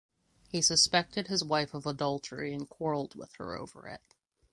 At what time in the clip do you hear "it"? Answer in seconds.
3.87-4.01